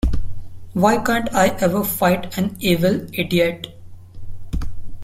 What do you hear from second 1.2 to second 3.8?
I ever fight an evil idiot?